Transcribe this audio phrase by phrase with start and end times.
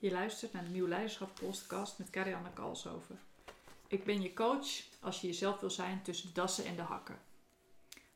[0.00, 3.18] Je luistert naar de Nieuw Leiderschap podcast met Karianne Kalshoven.
[3.86, 4.66] Ik ben je coach
[5.00, 7.18] als je jezelf wil zijn tussen de dassen en de hakken.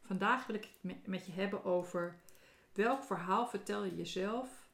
[0.00, 2.20] Vandaag wil ik het met je hebben over
[2.72, 4.68] welk verhaal vertel je jezelf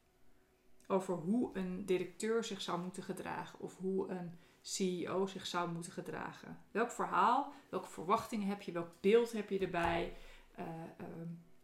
[0.87, 5.93] over hoe een directeur zich zou moeten gedragen of hoe een CEO zich zou moeten
[5.93, 6.59] gedragen.
[6.71, 10.17] Welk verhaal, welke verwachtingen heb je, welk beeld heb je erbij
[10.59, 10.65] uh,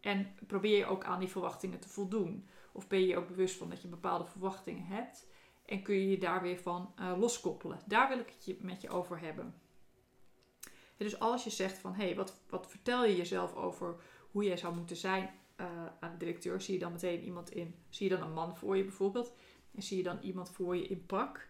[0.01, 2.49] en probeer je ook aan die verwachtingen te voldoen.
[2.73, 5.27] Of ben je je ook bewust van dat je bepaalde verwachtingen hebt
[5.65, 7.79] en kun je je daar weer van uh, loskoppelen.
[7.87, 9.55] Daar wil ik het je, met je over hebben.
[10.97, 13.97] dus als je zegt van hé, hey, wat, wat vertel je jezelf over
[14.31, 15.31] hoe jij zou moeten zijn
[15.61, 15.67] uh,
[16.01, 18.77] aan de directeur, zie je dan meteen iemand in, zie je dan een man voor
[18.77, 19.33] je bijvoorbeeld,
[19.75, 21.49] en zie je dan iemand voor je in pak.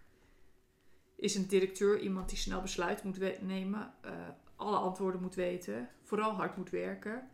[1.16, 4.10] Is een directeur iemand die snel besluit moet nemen, uh,
[4.56, 7.30] alle antwoorden moet weten, vooral hard moet werken,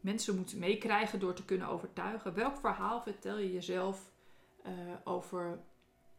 [0.00, 2.34] mensen moet meekrijgen door te kunnen overtuigen.
[2.34, 4.12] Welk verhaal vertel je jezelf
[5.04, 5.60] over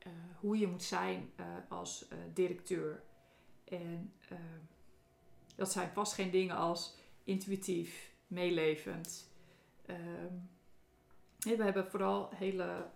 [0.07, 3.03] uh, hoe je moet zijn uh, als directeur?
[3.63, 4.13] En
[5.55, 9.29] dat zijn vast geen dingen als intuïtief, meelevend.
[11.39, 12.87] Nee, we hebben vooral hele,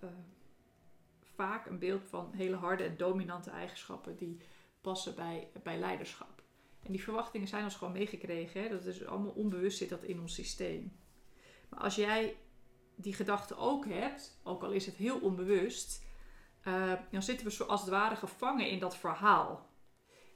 [1.35, 4.37] vaak een beeld van hele harde en dominante eigenschappen die
[4.81, 6.43] passen bij, bij leiderschap.
[6.83, 8.61] En die verwachtingen zijn ons gewoon meegekregen.
[8.61, 8.69] Hè?
[8.69, 10.91] Dat is allemaal onbewust zit dat in ons systeem.
[11.69, 12.37] Maar als jij
[12.95, 16.03] die gedachte ook hebt, ook al is het heel onbewust,
[16.67, 19.69] uh, dan zitten we zoals het ware gevangen in dat verhaal.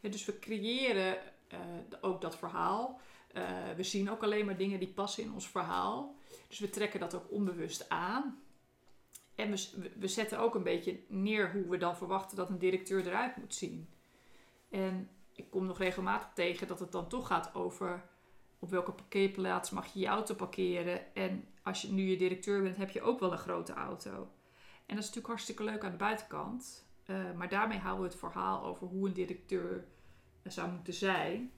[0.01, 1.17] dus we creëren
[1.53, 1.59] uh,
[2.01, 2.99] ook dat verhaal.
[3.33, 3.43] Uh,
[3.75, 6.15] we zien ook alleen maar dingen die passen in ons verhaal.
[6.47, 8.41] Dus we trekken dat ook onbewust aan.
[9.35, 13.07] En we, we zetten ook een beetje neer hoe we dan verwachten dat een directeur
[13.07, 13.89] eruit moet zien.
[14.69, 18.03] En ik kom nog regelmatig tegen dat het dan toch gaat over
[18.59, 21.15] op welke parkeerplaats mag je je auto parkeren.
[21.15, 24.27] En als je nu je directeur bent, heb je ook wel een grote auto.
[24.85, 26.85] En dat is natuurlijk hartstikke leuk aan de buitenkant.
[27.05, 29.85] Uh, maar daarmee houden we het verhaal over hoe een directeur
[30.43, 31.51] zou moeten zijn.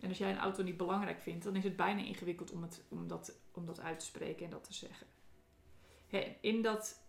[0.00, 2.84] En als jij een auto niet belangrijk vindt, dan is het bijna ingewikkeld om, het,
[2.88, 5.06] om, dat, om dat uit te spreken en dat te zeggen.
[6.40, 7.00] in, dat,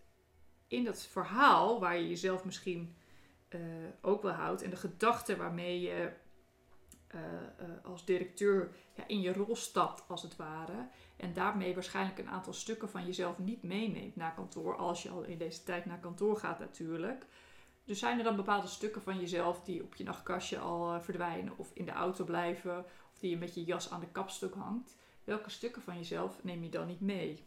[0.67, 2.95] in dat verhaal waar je jezelf misschien
[3.49, 3.61] uh,
[4.01, 4.61] ook wel houdt.
[4.61, 6.11] En de gedachte waarmee je
[7.15, 7.21] uh,
[7.83, 8.75] als directeur
[9.07, 10.87] in je rol stapt, als het ware.
[11.15, 14.75] En daarmee waarschijnlijk een aantal stukken van jezelf niet meeneemt naar kantoor.
[14.75, 17.25] Als je al in deze tijd naar kantoor gaat, natuurlijk.
[17.85, 21.71] Dus zijn er dan bepaalde stukken van jezelf die op je nachtkastje al verdwijnen, of
[21.73, 24.95] in de auto blijven, of die je met je jas aan de kapstok hangt?
[25.23, 27.43] Welke stukken van jezelf neem je dan niet mee?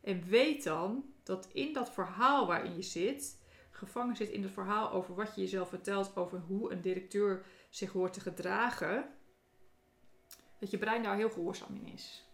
[0.00, 3.38] En weet dan dat in dat verhaal waarin je zit,
[3.70, 7.92] gevangen zit in het verhaal over wat je jezelf vertelt over hoe een directeur zich
[7.92, 9.08] hoort te gedragen,
[10.60, 12.24] dat je brein daar heel gehoorzaam in is.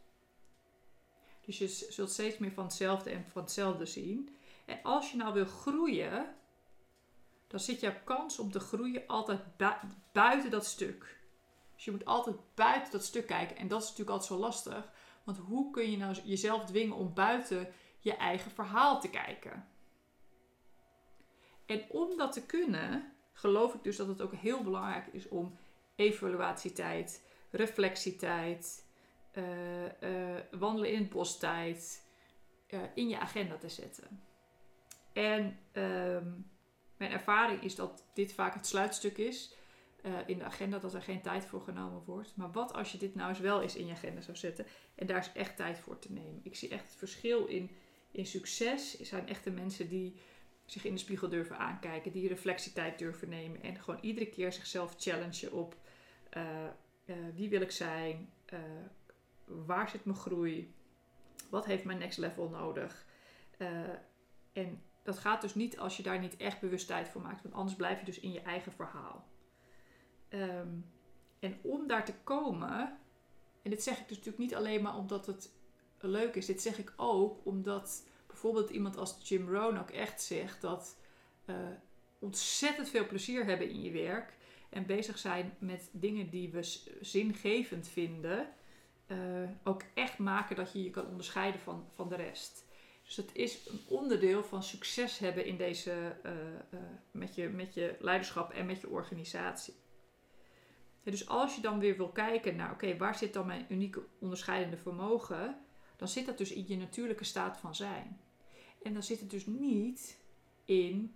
[1.41, 4.37] Dus je zult steeds meer van hetzelfde en van hetzelfde zien.
[4.65, 6.35] En als je nou wil groeien,
[7.47, 9.41] dan zit jouw kans om te groeien altijd
[10.13, 11.19] buiten dat stuk.
[11.75, 13.57] Dus je moet altijd buiten dat stuk kijken.
[13.57, 14.93] En dat is natuurlijk altijd zo lastig.
[15.25, 19.69] Want hoe kun je nou jezelf dwingen om buiten je eigen verhaal te kijken?
[21.67, 25.57] En om dat te kunnen, geloof ik dus dat het ook heel belangrijk is om
[25.95, 27.26] evaluatietijd,
[27.57, 28.85] reflectietijd,
[29.33, 32.05] uh, uh, wandelen in het bos tijd
[32.69, 34.21] uh, in je agenda te zetten.
[35.13, 36.31] En ehm,
[36.97, 39.55] mijn ervaring is dat dit vaak het sluitstuk is
[40.27, 42.33] in de agenda, dat er geen tijd voor genomen wordt.
[42.37, 45.07] Maar wat als je dit nou eens wel eens in je agenda zou zetten en
[45.07, 46.41] daar is echt tijd voor te nemen?
[46.43, 47.71] Ik zie echt het verschil in,
[48.11, 48.99] in succes.
[48.99, 50.17] Er zijn echte mensen die
[50.67, 54.95] zich in de spiegel durven aankijken, die reflectietijd durven nemen en gewoon iedere keer zichzelf
[54.99, 55.77] challengen op
[57.07, 58.59] uh, wie wil ik zijn, uh,
[59.45, 60.75] waar zit mijn groei,
[61.51, 63.05] wat heeft mijn next level nodig.
[64.53, 67.55] en dat gaat dus niet als je daar niet echt bewust tijd voor maakt, want
[67.55, 69.29] anders blijf je dus in je eigen verhaal.
[70.29, 70.85] Um,
[71.39, 72.99] en om daar te komen,
[73.63, 75.53] en dit zeg ik dus natuurlijk niet alleen maar omdat het
[76.01, 80.61] leuk is, dit zeg ik ook omdat bijvoorbeeld iemand als Jim Rohn ook echt zegt
[80.61, 80.97] dat
[82.19, 84.37] ontzettend veel plezier hebben in je werk
[84.71, 88.49] en bezig zijn met dingen die we zingevend vinden,
[89.07, 89.19] uh,
[89.65, 92.65] ook echt maken dat je je kan onderscheiden van, van de rest.
[93.05, 96.81] Dus het is een onderdeel van succes hebben in deze, uh,
[97.11, 99.75] met, je, met je leiderschap en met je organisatie.
[101.03, 104.77] Dus als je dan weer wil kijken naar, oké, waar zit dan mijn unieke onderscheidende
[104.77, 105.59] vermogen?
[105.97, 108.21] Dan zit dat dus in je natuurlijke staat van zijn.
[108.83, 110.21] En dan zit het dus niet
[110.65, 111.15] in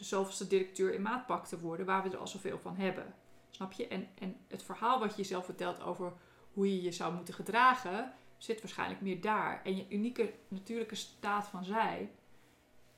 [0.00, 3.14] de zoveelste directeur in maatpak te worden, waar we er al zoveel van hebben.
[3.50, 3.88] Snap je?
[3.88, 6.12] En, en het verhaal wat je jezelf vertelt over
[6.52, 9.60] hoe je je zou moeten gedragen, zit waarschijnlijk meer daar.
[9.64, 12.10] En je unieke natuurlijke staat van zijn,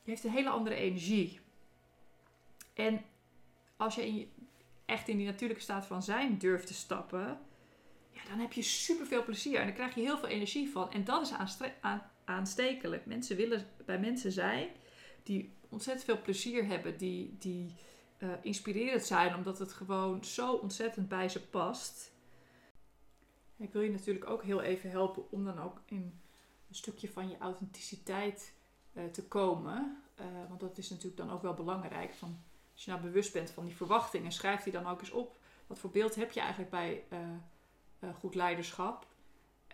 [0.04, 1.40] heeft een hele andere energie.
[2.75, 3.05] En
[3.76, 4.31] als je, in
[4.84, 7.40] echt in die natuurlijke staat van zijn durft te stappen,
[8.10, 10.93] ja, dan heb je super veel plezier en dan krijg je heel veel energie van.
[10.93, 13.06] En dat is aan, aanstekelijk.
[13.06, 14.69] Mensen willen bij mensen zijn
[15.22, 17.74] die ontzettend veel plezier hebben, die, die
[18.19, 22.12] uh, inspirerend zijn, omdat het gewoon zo ontzettend bij ze past.
[23.56, 26.20] Ik wil je natuurlijk ook heel even helpen om dan ook in
[26.69, 28.54] een stukje van je authenticiteit
[28.92, 30.02] uh, te komen.
[30.20, 32.14] Uh, want dat is natuurlijk dan ook wel belangrijk.
[32.14, 32.38] Van,
[32.72, 35.36] als je nou bewust bent van die verwachtingen, schrijf die dan ook eens op.
[35.66, 37.04] Wat voor beeld heb je eigenlijk bij
[38.19, 39.06] goed leiderschap?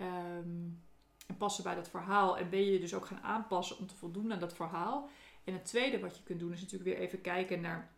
[0.01, 0.83] Um,
[1.29, 2.39] en passen bij dat verhaal.
[2.39, 5.09] En ben je je dus ook gaan aanpassen om te voldoen aan dat verhaal.
[5.49, 7.93] En het tweede wat je kunt doen is natuurlijk weer even kijken naar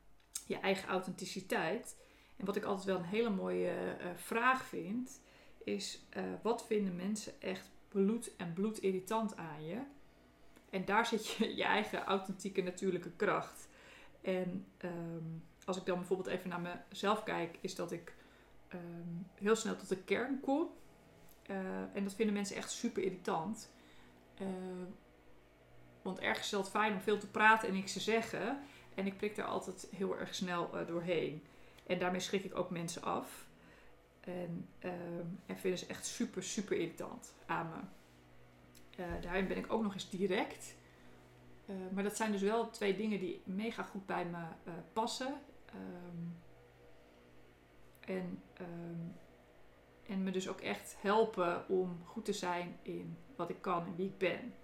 [0.47, 1.97] je eigen authenticiteit.
[2.37, 5.21] En wat ik altijd wel een hele mooie uh, vraag vind,
[5.65, 9.81] is uh, wat vinden mensen echt bloed en bloed irritant aan je?
[10.71, 13.69] En daar zit je je eigen authentieke natuurlijke kracht.
[14.21, 18.15] En um, als ik dan bijvoorbeeld even naar mezelf kijk, is dat ik
[18.75, 20.69] um, heel snel tot de kern kom.
[21.93, 23.71] En dat vinden mensen echt super irritant.
[26.03, 28.59] Want ergens is het fijn om veel te praten en niks te zeggen.
[28.95, 31.45] En ik prik daar altijd heel erg snel uh, doorheen.
[31.87, 33.49] En daarmee schrik ik ook mensen af.
[34.21, 34.69] En,
[35.47, 37.81] en vinden ze echt super, super irritant aan me.
[39.21, 40.75] daarin ben ik ook nog eens direct.
[41.93, 45.35] maar dat zijn dus wel twee dingen die mega goed bij me passen.
[45.75, 46.37] Um,
[48.01, 49.15] en um,
[50.11, 53.97] en me dus ook echt helpen om goed te zijn in wat ik kan en
[53.97, 54.55] wie ik ben.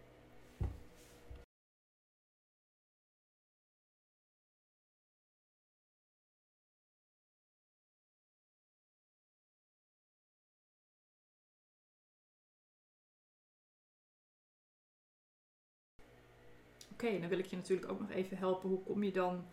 [16.96, 18.68] Oké, dan wil ik je natuurlijk ook nog even helpen.
[18.68, 19.44] Hoe kom je dan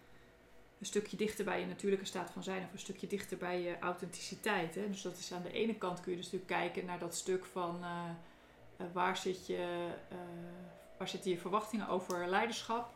[0.79, 3.79] een stukje dichter bij je natuurlijke staat van zijn of een stukje dichter bij je
[3.79, 4.75] authenticiteit.
[4.75, 4.89] Hè?
[4.89, 7.45] Dus dat is aan de ene kant kun je dus natuurlijk kijken naar dat stuk
[7.45, 8.09] van uh,
[8.77, 10.17] uh, waar, zit je, uh,
[10.97, 12.93] waar zitten je verwachtingen over leiderschap?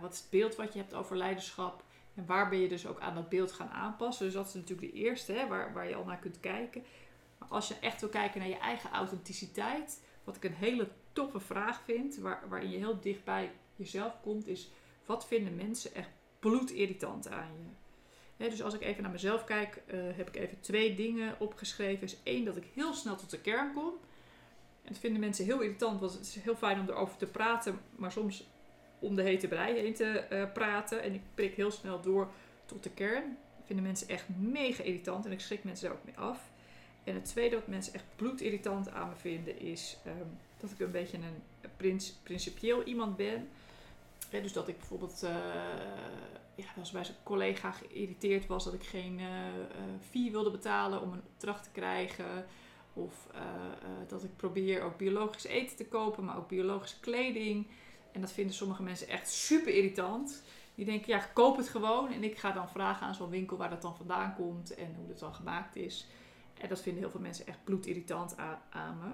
[0.00, 1.84] wat is het beeld wat je hebt over leiderschap?
[2.14, 4.24] En waar ben je dus ook aan dat beeld gaan aanpassen?
[4.24, 6.84] Dus dat is natuurlijk de eerste hè, waar, waar je al naar kunt kijken.
[7.38, 11.40] Maar als je echt wil kijken naar je eigen authenticiteit, wat ik een hele toffe
[11.40, 14.70] vraag vind, waar, waarin je heel dicht bij jezelf komt, is
[15.06, 17.50] wat vinden mensen echt bloedirritant aan
[18.36, 18.48] je.
[18.48, 22.04] dus als ik even naar mezelf kijk, uh, heb ik even twee dingen opgeschreven.
[22.04, 23.92] Is één, dat ik heel snel tot de kern kom.
[24.82, 27.80] En dat vinden mensen heel irritant, want het is heel fijn om erover te praten,
[27.96, 28.46] maar soms
[28.98, 31.02] om de hete brei heen te uh, praten.
[31.02, 32.30] En ik prik heel snel door
[32.64, 33.38] tot de kern.
[33.56, 36.52] Dat vinden mensen echt mega irritant en ik schrik mensen daar ook mee af.
[37.04, 40.90] En het tweede wat mensen echt bloedirritant aan me vinden is um, dat ik een
[40.90, 43.48] beetje een principieel iemand ben
[44.42, 45.30] dus dat ik bijvoorbeeld uh,
[46.54, 49.26] ja, als bij zijn collega geïrriteerd was dat ik geen uh,
[50.10, 52.46] fee wilde betalen om een opdracht te krijgen.
[52.92, 53.26] Of
[54.08, 57.66] dat ik probeer ook biologisch eten te kopen, maar ook biologische kleding.
[58.12, 60.42] En dat vinden sommige mensen echt super irritant.
[60.74, 62.12] Die denken, ja, koop het gewoon.
[62.12, 65.08] En ik ga dan vragen aan zo'n winkel waar dat dan vandaan komt en hoe
[65.08, 66.06] het dan gemaakt is.
[66.60, 69.12] En dat vinden heel veel mensen echt bloedirritant aan, aan me.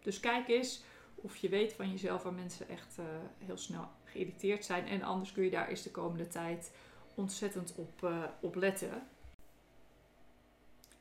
[0.00, 0.82] dus kijk eens
[1.20, 3.04] of je weet van jezelf waar mensen echt uh,
[3.38, 4.86] heel snel geïrriteerd zijn.
[4.86, 6.72] En anders kun je daar eens de komende tijd
[7.14, 9.06] ontzettend op, uh, letten.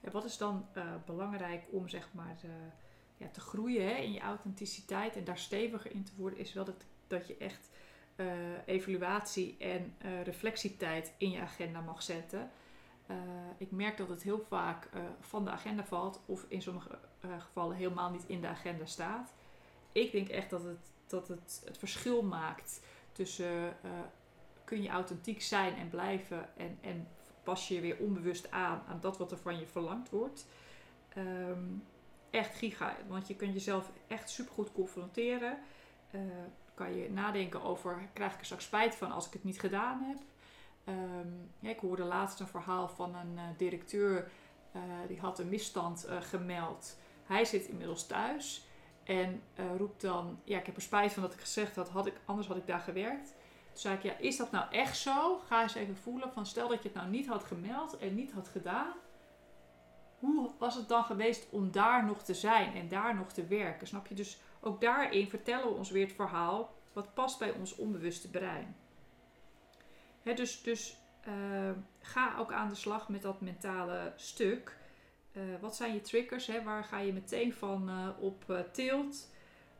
[0.02, 0.66] En wat is dan
[1.06, 2.38] belangrijk om zeg maar
[3.18, 6.66] ja, te groeien hè, in je authenticiteit en daar steviger in te worden, is wel
[6.66, 7.70] dat, dat je echt
[8.66, 12.52] evaluatie en reflectietijd in je agenda mag zetten.
[13.58, 17.00] Ik merk dat het heel vaak van de agenda valt of in sommige
[17.38, 19.34] gevallen helemaal niet in de agenda staat
[19.92, 23.76] ik denk echt dat het, dat het, het verschil maakt tussen
[24.64, 27.08] kun je authentiek zijn en blijven en, en
[27.44, 30.46] pas je weer onbewust aan aan dat wat er van je verlangd wordt.
[31.18, 31.84] Um,
[32.30, 35.58] echt giga, want je kunt jezelf echt supergoed confronteren.
[36.74, 40.02] Kan je nadenken over, krijg ik er straks spijt van als ik het niet gedaan
[40.04, 40.18] heb?
[40.90, 44.32] Um, ja, ik hoorde laatst een verhaal van een uh, directeur,
[45.08, 46.98] die had een misstand gemeld.
[47.24, 48.68] Hij zit inmiddels thuis
[49.04, 49.42] en
[49.78, 52.48] roept dan, ja, ik heb er spijt van dat ik gezegd had, had ik, anders
[52.48, 53.28] had ik daar gewerkt.
[53.28, 55.38] Toen zei ik, ja, is dat nou echt zo?
[55.38, 58.32] Ga eens even voelen van, stel dat je het nou niet had gemeld en niet
[58.32, 58.94] had gedaan.
[60.20, 63.88] Hoe was het dan geweest om daar nog te zijn en daar nog te werken?
[63.88, 64.16] Snap je?
[64.16, 68.76] Dus ook daarin vertellen we ons weer het verhaal wat past bij ons onbewuste brein.
[70.36, 74.78] Dus dus uh, ga ook aan de slag met dat mentale stuk.
[75.34, 76.48] Uh, wat zijn je triggers?
[76.48, 76.64] Hè?
[76.64, 79.28] Waar ga je meteen van uh, op tilt?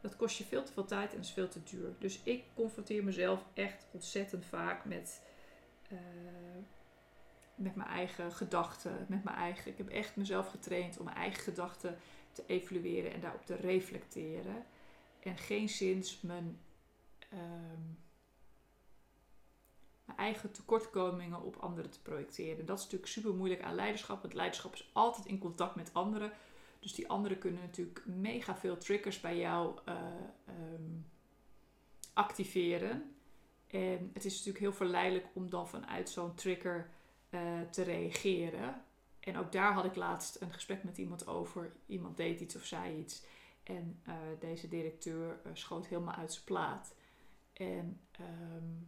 [0.02, 1.94] dat kost je veel te veel tijd en is veel te duur.
[2.00, 5.22] Dus ik confronteer mezelf echt ontzettend vaak met,
[5.90, 5.98] eh,
[7.56, 9.06] met mijn eigen gedachten.
[9.08, 11.98] Met mijn eigen, ik heb echt mezelf getraind om mijn eigen gedachten
[12.32, 14.66] te evalueren en daarop te reflecteren.
[15.20, 16.60] En geen zins mijn,
[17.30, 17.82] ehm,
[20.08, 22.66] mijn eigen tekortkomingen op anderen te projecteren.
[22.66, 24.22] Dat is natuurlijk super moeilijk aan leiderschap.
[24.22, 26.32] Want leiderschap is altijd in contact met anderen.
[26.80, 29.96] Dus die anderen kunnen natuurlijk mega veel triggers bij jou uh,
[30.74, 31.06] um,
[32.14, 33.16] activeren.
[33.68, 36.90] En het is natuurlijk heel verleidelijk om dan vanuit zo'n trigger
[37.30, 38.82] uh, te reageren.
[39.20, 41.72] En ook daar had ik laatst een gesprek met iemand over.
[41.86, 43.26] Iemand deed iets of zei iets.
[43.64, 46.96] En uh, deze directeur schoot helemaal uit zijn plaat.
[47.54, 48.88] En um,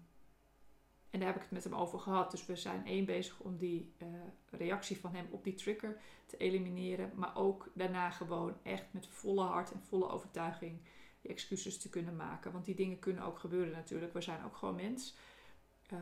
[1.10, 2.32] en daar heb ik het met hem over gehad.
[2.32, 4.08] Dus we zijn één bezig om die uh,
[4.50, 7.12] reactie van hem op die trigger te elimineren.
[7.16, 10.80] Maar ook daarna gewoon echt met volle hart en volle overtuiging
[11.22, 12.52] die excuses te kunnen maken.
[12.52, 14.14] Want die dingen kunnen ook gebeuren natuurlijk.
[14.14, 15.16] We zijn ook gewoon mens.
[15.94, 16.00] Uh,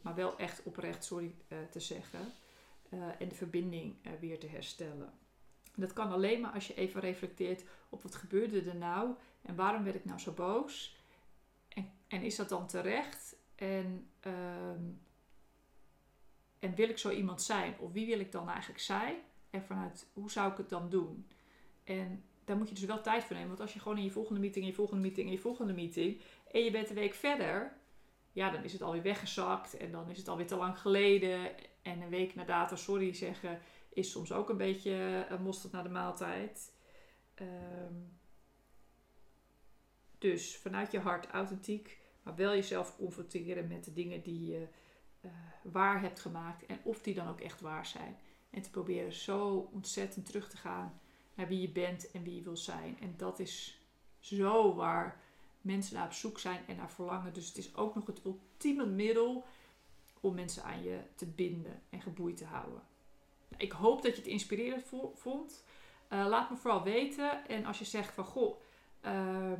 [0.00, 2.32] maar wel echt oprecht sorry uh, te zeggen.
[3.18, 5.12] en de verbinding weer te herstellen.
[5.74, 9.14] Dat kan alleen maar als je even reflecteert op wat gebeurde er nou.
[9.42, 10.96] En waarom werd ik nou zo boos?
[11.68, 13.36] En, en is dat dan terecht?
[13.58, 15.00] En, um,
[16.58, 17.78] en wil ik zo iemand zijn?
[17.78, 19.16] Of wie wil ik dan eigenlijk zijn?
[19.50, 21.26] En vanuit hoe zou ik het dan doen?
[21.84, 23.48] En daar moet je dus wel tijd voor nemen.
[23.48, 25.72] Want als je gewoon in je volgende meeting, in je volgende meeting, in je volgende
[25.72, 26.20] meeting.
[26.52, 27.76] en je bent een week verder.
[28.32, 29.76] ja, dan is het alweer weggezakt.
[29.76, 31.50] En dan is het alweer te lang geleden.
[31.82, 33.60] En een week na data sorry zeggen.
[33.92, 36.72] is soms ook een beetje een mosterd naar de maaltijd.
[37.40, 38.18] Um,
[40.18, 44.66] dus vanuit je hart authentiek maar wel jezelf confronteren met de dingen die je
[45.20, 45.30] uh,
[45.62, 46.66] waar hebt gemaakt.
[46.66, 48.16] En of die dan ook echt waar zijn.
[48.50, 51.00] En te proberen zo ontzettend terug te gaan
[51.34, 52.98] naar wie je bent en wie je wil zijn.
[53.00, 53.80] En dat is
[54.18, 55.20] zo waar
[55.60, 57.32] mensen naar op zoek zijn en naar verlangen.
[57.32, 59.44] Dus het is ook nog het ultieme middel
[60.20, 62.82] om mensen aan je te binden en geboeid te houden.
[63.56, 65.64] Ik hoop dat je het inspirerend vond.
[66.12, 67.48] Uh, laat me vooral weten.
[67.48, 68.60] En als je zegt van goh,
[69.04, 69.52] uh,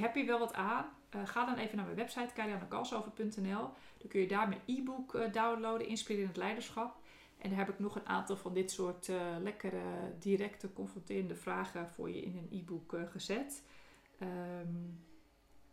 [0.00, 0.84] heb hier wel wat aan.
[1.16, 3.68] Uh, ga dan even naar mijn website, kariannekalsover.nl.
[3.98, 6.96] Dan kun je daar mijn e-book uh, downloaden, Inspirerend Leiderschap.
[7.38, 9.82] En daar heb ik nog een aantal van dit soort uh, lekkere,
[10.18, 13.62] directe, confronterende vragen voor je in een e-book gezet.
[14.22, 15.04] Um,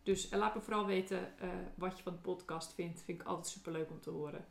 [0.02, 1.32] dus laat me vooral weten
[1.74, 3.02] wat je van de podcast vindt.
[3.02, 4.46] Vind ik altijd super leuk om te horen.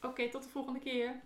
[0.00, 1.20] Oké, tot de volgende keer.